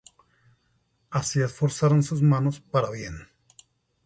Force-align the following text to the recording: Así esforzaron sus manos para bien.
Así 1.11 1.43
esforzaron 1.43 2.01
sus 2.01 2.23
manos 2.23 2.59
para 2.59 2.89
bien. 2.89 3.27